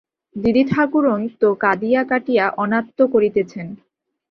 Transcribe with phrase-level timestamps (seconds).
[0.35, 3.67] দিদিঠাকরুণ তো কাঁদিয়া কাটিয়া অনাত্ত করিতেছেন।